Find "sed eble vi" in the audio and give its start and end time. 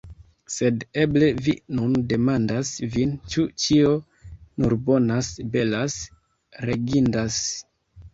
0.51-1.53